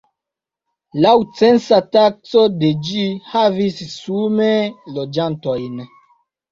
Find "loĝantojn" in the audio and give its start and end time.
4.99-5.83